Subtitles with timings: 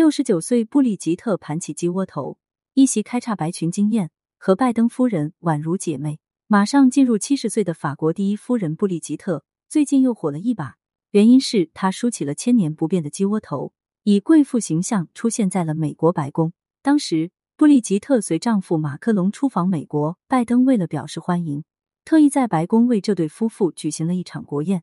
[0.00, 2.38] 六十九岁布里吉特盘起鸡窝头，
[2.72, 6.20] 一袭开叉白裙惊艳，和拜登夫人宛如姐妹。
[6.46, 10.76] 马上进入七十岁的法国第一夫人布里吉特，最近又火了一把，
[11.10, 13.74] 原因是她梳起了千年不变的鸡窝头，
[14.04, 16.54] 以贵妇形象出现在了美国白宫。
[16.80, 21.62] 当时，布里吉特随丈夫马克龙出访美国，拜登为了表示欢迎，
[22.06, 24.82] 特意在白宫为这对夫妇举行了一场国宴，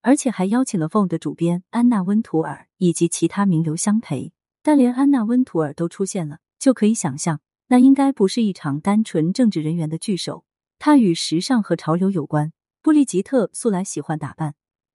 [0.00, 4.32] 而且还邀请了《Vogue》的主编安娜温图尔以及其他名流相陪。
[4.62, 10.44] 但连安娜温图尔都出现了，就可以想象，那应该不是一场单纯政治人员的聚首，
[10.78, 12.52] 它与时尚和潮流有关。
[12.82, 14.54] 布丽吉特素来喜欢打扮，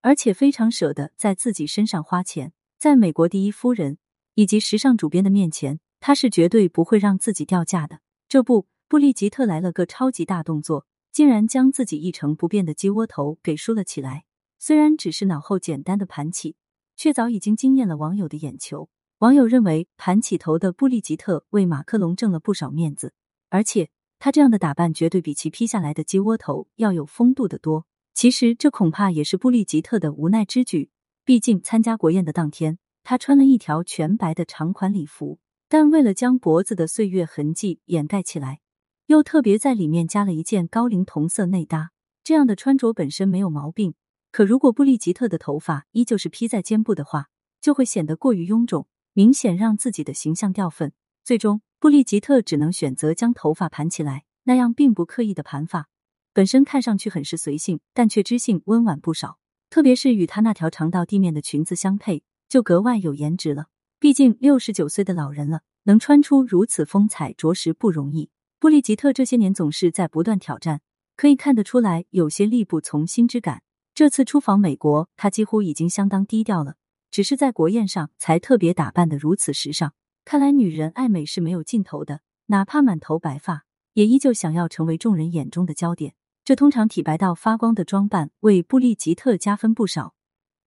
[0.00, 2.52] 而且非常舍得在自己身上花钱。
[2.78, 3.98] 在美国第一夫人
[4.34, 8.00] 以及时尚主编的面前，她是绝对不会让自己掉价的。
[8.28, 14.24] 这不，布丽吉特来了个超级大动作，竟然将自己一成不变的鸡窝头给梳了起来。
[14.58, 16.56] 虽然只是脑后简单的盘起，
[16.96, 18.88] 却早已经惊艳了网友的眼球。
[19.20, 23.14] 网友认为，盘起头的布丽吉特为马克龙挣了不少面子，
[23.48, 27.86] 而且他这样的打扮绝对比其披下来的鸡窝头要有风度的多。
[28.12, 30.90] 其实，这恐怕也是布丽吉特的无奈之举。
[31.24, 38.60] 毕竟，参加国宴的当天，他穿了一条全白的长款礼服，但为了将脖子的岁月痕迹掩盖起来，
[39.06, 41.92] 又特别在里面加了一件高领同色内搭。
[42.22, 43.94] 这样的穿着本身没有毛病，
[44.30, 47.28] 可如果布丽吉特的头发依旧是披在肩部的话，
[47.62, 48.86] 就会显得过于臃肿。
[49.16, 50.92] 明显让自己的形象掉粉，
[51.24, 55.88] 最终布丽吉特只能选择将头发盘起来，那样并不刻意的盘发，
[56.34, 59.38] 本身看上去很是随性，但却知性温婉不少。
[59.70, 63.68] 特别是与她那条长到地面的裙子相配，就格外有颜值了。
[63.98, 68.28] 毕竟六十九岁的老人了，能穿出如此风采，着实不容易。
[68.60, 70.82] 布丽吉特这些年总是在不断挑战，
[71.16, 73.62] 可以看得出来有些力不从心之感。
[73.94, 76.74] 这次出访美国，她几乎已经相当低调了。
[77.16, 79.94] 只是在国宴上才特别打扮的如此时尚，
[80.26, 83.64] 看来女人爱美是没有尽头的，哪怕满头白发，
[83.94, 86.12] 也依旧想要成为众人眼中的焦点。
[86.44, 90.14] 这通常体白到发光的装扮为布丽吉特加分不少，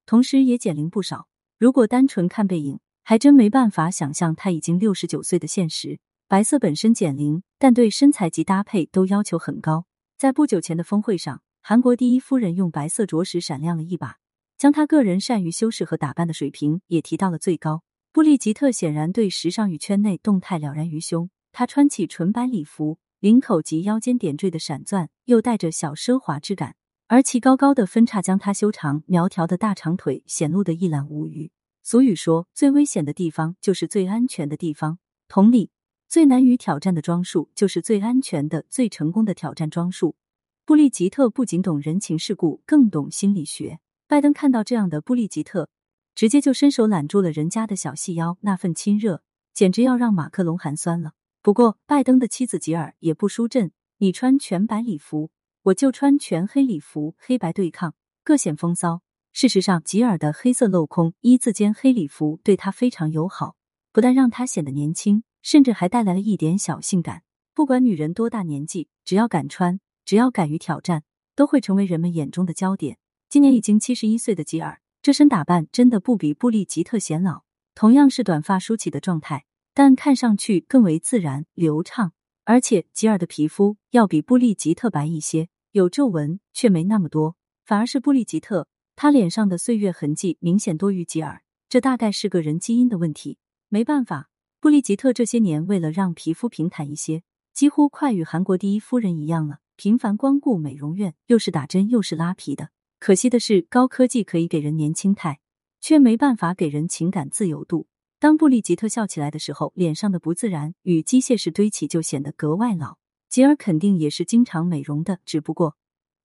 [0.08, 1.28] 同时也减龄不少。
[1.60, 6.00] 如果单纯看背影，还真没办法想象她已经六十九岁的现实。
[6.28, 9.86] 白色本身减龄，但对身材及搭配都要求很高。
[10.18, 14.18] 在不久前的峰会上，韩国第一夫人用白色着实闪亮了一把。
[14.60, 17.84] 将他个人善于修饰和打扮的水平也提到了最高。
[18.12, 21.30] 布丽吉特显然对时尚与圈内动态了然于胸。
[21.54, 26.76] 她穿起纯白礼服，领口及腰间点缀的闪钻又带着小奢华之感，
[27.08, 31.50] 而其高高的分叉将她修长苗条的大长腿显露的一览无余。
[31.82, 35.00] 俗语说，最危险的地方就是最安全的地方。
[35.30, 35.72] 同理，
[36.10, 40.18] 最难于挑战的装束就是最安全的、最成功的挑战装束。
[40.66, 43.80] 布丽吉特不仅懂人情世故，更懂心理学。
[44.10, 45.70] 拜登看到这样的布丽吉特，
[46.16, 49.22] 直接就伸手揽住了人家的小细腰，那份亲热
[49.54, 51.12] 简直要让马克龙寒酸了。
[51.44, 55.30] 不过，拜登的妻子吉尔也不输阵，你穿全白礼服，
[55.62, 57.94] 我就穿全黑礼服，黑白对抗，
[58.24, 59.04] 各显风骚。
[59.32, 63.58] 事实上，吉尔的黑色镂空一字肩黑礼服对他非常友好，
[63.92, 67.22] 不但让他显得年轻，甚至还带来了一点小性感。
[67.54, 71.04] 不管女人多大年纪，只要敢穿，只要敢于挑战，
[71.36, 72.98] 都会成为人们眼中的焦点。
[73.30, 77.44] 今年已经七十一岁的吉尔，这身打扮真的不比布丽吉特显老。
[77.76, 79.46] 同样是短发梳起的状态，
[79.76, 82.14] 但看上去更为自然流畅。
[82.46, 87.36] 而且吉尔的皮肤要比布丽吉特白一些，有皱纹却没那么多。
[87.64, 93.38] 反而是布丽吉特，她脸上的岁月痕迹明显多于吉尔，这大概是个人基因的问题。
[93.68, 97.22] 没办法，布丽吉特这些年为了让皮肤平坦一些，
[97.54, 102.72] 几乎快与韩国第一夫人一样了，频繁光顾美容院，又是打针又是拉皮的。
[103.00, 105.40] 可惜的是，高科技可以给人年轻态，
[105.80, 107.88] 却没办法给人情感自由度。
[108.20, 112.98] 当布丽吉特笑起来的时候，脸上的不自然与机械式堆起就显得格外老。
[113.30, 115.78] 吉尔肯定也是经常美容的，只不过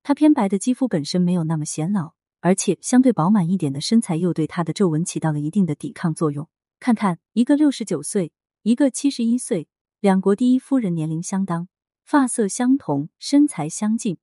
[0.02, 6.48] 她偏白的肌肤本身没有那么显老，而且相对饱满一点的身材又对她的皱纹起到了一定的抵抗作用。
[6.80, 8.32] 看看，一个六十九岁，
[8.62, 9.68] 一个七十一岁，
[10.00, 11.68] 两国第一夫人年龄相当，
[12.04, 14.18] 发色相同，身材相近。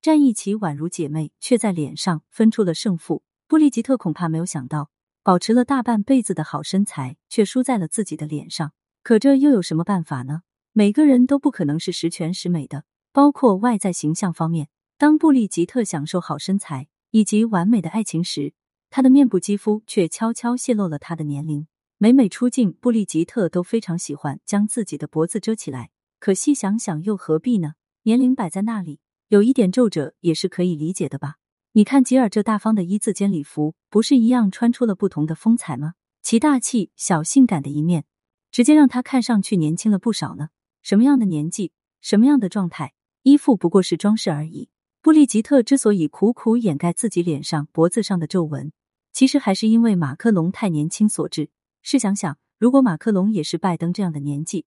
[0.00, 3.22] 站一起宛如姐妹，却在脸上分出了胜负。
[3.48, 4.90] 布丽吉特恐怕没有想到，
[5.22, 8.72] 保持了大半辈子的好身材，却输在了自己的脸上。
[9.02, 10.42] 可这又有什么办法呢？
[10.72, 14.68] 每个人都不可能是十全十美的，包括外在形象方面。
[14.96, 18.52] 当布丽吉特享受好身材以及完美的爱情时，
[18.90, 21.66] 她的面部肌肤却悄悄泄露了她的年龄。
[21.96, 25.90] 每每出镜，布丽吉特都非常喜欢将自己的脖子遮起来。
[26.20, 27.74] 可细想想，又何必呢？
[28.02, 29.00] 年龄摆在那里。
[29.28, 31.34] 有一点皱褶也是可以理解的吧？
[31.72, 35.92] 你看吉尔这大方的一字肩礼服，不是一样穿出了不同的风采吗？
[36.22, 38.06] 其大气、小性感的一面，
[38.50, 40.48] 直接让他看上去年轻了不少呢。
[40.82, 44.70] 什么样的年纪，什么样的状态，衣服不过是装饰而已。
[45.02, 48.72] 布丽吉特之所以苦苦掩盖自己脸上、脖子上的皱纹，
[49.12, 51.50] 其实还是因为马克龙太年轻所致。
[51.82, 54.64] 试想想，如果马克龙也是拜登这样的年纪，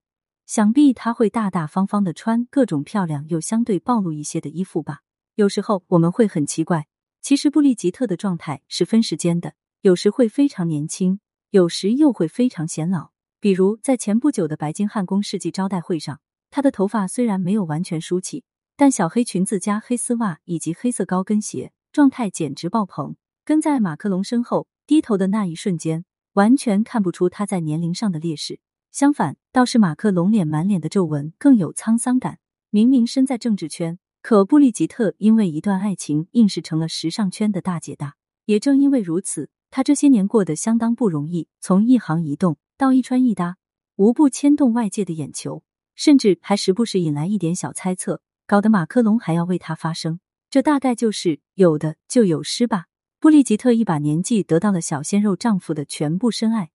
[0.51, 4.99] 想必他会大大方方的穿各种漂亮又相对暴露一些的衣服吧。
[5.35, 6.87] 有时候我们会很奇怪，
[7.21, 11.21] 其实布丽吉特的状态是分时间的，有时会非常年轻，
[11.51, 13.11] 有时又会非常显老。
[13.39, 16.19] 比如在前不久的白金汉宫世纪招待会上，
[16.49, 18.43] 她的头发虽然没有完全梳起，
[18.75, 23.15] 但小黑裙子加黑丝袜以及黑色高跟鞋，状态简直爆棚。
[23.45, 28.59] 跟在马克龙身后低头的那一瞬间，完全看不出她在年龄上的劣势。
[28.91, 32.39] 相反，倒是马克龙脸满脸的皱纹更有沧桑感。
[32.69, 38.15] 明明身在政治圈，可布丽吉特因为一段爱情，硬是成了时尚圈的大姐大。
[38.45, 41.47] 也正因为如此，她这些年过得相当不容易。
[41.61, 43.55] 从一行一动到一穿一搭，
[43.95, 45.63] 无不牵动外界的眼球，
[45.95, 50.19] 甚至还时不时引来一点小猜测，搞得马克龙还要为她发声。
[50.49, 52.87] 这大概就是有的就有失吧。
[53.21, 56.70] 布丽吉特一把年纪，得到了小鲜肉丈夫的全部深爱。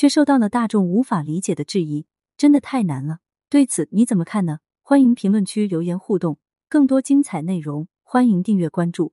[0.00, 2.06] 却受到了大众无法理解的质疑，
[2.38, 3.18] 真的太难了。
[3.50, 4.60] 对此你怎么看呢？
[4.80, 6.38] 欢迎评论区留言互动，
[6.70, 9.12] 更多精彩内容欢迎订阅关注。